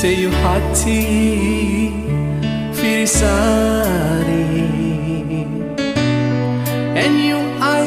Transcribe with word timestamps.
तेयो 0.00 0.30
hati 0.30 1.00
firisari, 2.78 4.46
and 7.02 7.14
you 7.26 7.38
I 7.60 7.82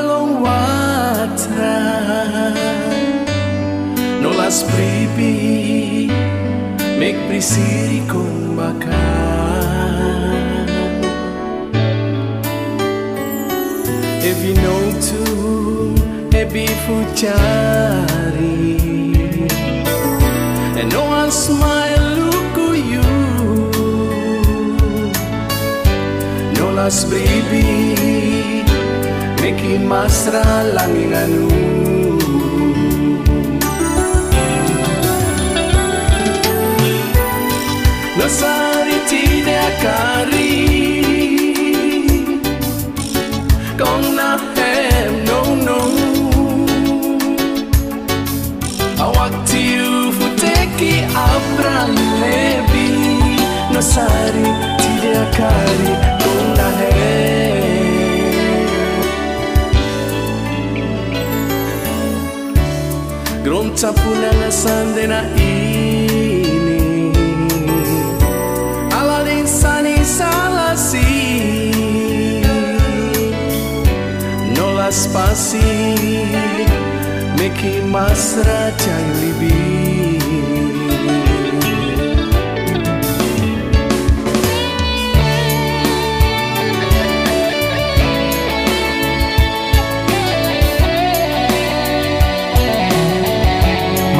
along 0.00 0.30
watra 0.44 1.80
no 4.20 4.30
las 4.40 4.60
pripi 4.68 5.32
mek 7.00 7.16
prisiri 7.32 8.00
kon 8.12 8.60
bakar 8.60 9.64
if 14.20 14.38
you 14.44 14.54
know 14.62 14.84
to 15.08 15.22
e 16.40 16.42
bi 16.52 16.66
fuchari 16.84 18.83
and 20.84 20.92
no 20.92 21.02
one 21.06 21.30
smile 21.30 22.08
look 22.28 22.58
at 22.68 22.76
you. 22.92 23.04
No 26.56 26.72
las 26.72 27.06
baby 27.06 27.64
Meki 29.40 29.78
masra 29.90 30.44
langing 30.76 31.14
anu 31.22 31.48
No 38.18 38.26
sari 38.38 38.98
tine 39.08 39.54
akari 39.68 40.33
Gronta 63.44 63.92
puna 63.92 64.32
ngasan 64.40 64.96
ini. 65.36 66.48
Ala 68.88 69.20
insani 69.28 70.00
salah 70.00 70.72
si. 70.72 71.04
Nola 74.56 74.88
spasi 74.88 75.60
Meki 77.36 77.84
masra 77.92 78.72
cang 78.80 79.08
libi. 79.20 80.23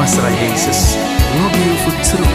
Masra 0.05 0.29
Jesus, 0.37 0.93
no 1.33 1.49
beautiful 1.49 1.97
true. 2.05 2.29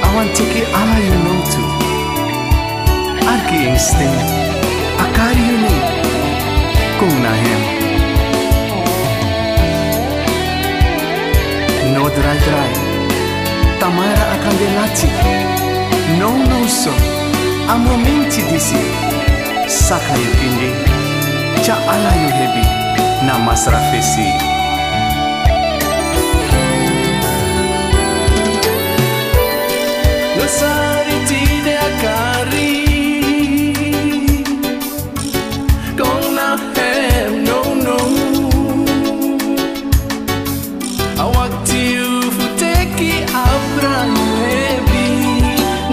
I 0.00 0.08
want 0.16 0.34
to 0.34 0.42
take 0.42 0.64
all 0.72 0.96
you 1.04 1.16
know 1.20 1.38
to. 1.52 1.62
Arki 3.28 3.68
instem, 3.68 4.14
akari 5.04 5.44
you 5.50 5.58
need. 5.68 5.86
Na 7.20 7.32
hem. 7.42 7.62
No 11.92 12.08
dry 12.08 12.36
dry. 12.46 12.72
Tamara 13.78 14.24
akandelati. 14.34 15.08
No 16.18 16.30
no 16.48 16.66
so. 16.66 16.92
Amomenti 17.68 18.40
disi. 18.48 18.80
Saka 19.68 20.16
you 20.16 20.32
indi. 20.46 20.70
Cha 21.62 21.76
ala 21.76 22.12
you 22.22 22.30
heavy. 22.38 22.64
Na 23.26 23.36
masra 23.44 23.76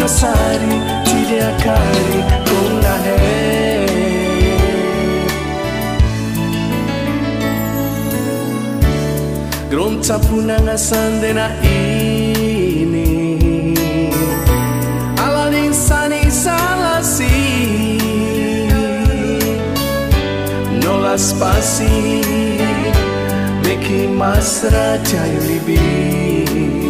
Nasari 0.06 0.78
tine 1.06 1.38
akari 1.50 2.20
Kong 2.48 2.76
na 2.86 2.94
hem 3.06 3.90
Grom 9.72 9.96
sande 10.78 11.34
na 11.34 11.48
ini. 11.66 13.10
Aladin 15.26 15.74
sani 15.74 16.22
salasi. 16.30 17.34
No 20.84 20.94
las 21.02 21.34
pasi 21.40 22.22
Meki 23.66 24.06
masra 24.20 24.88
chayo 25.02 25.42
libi 25.50 26.85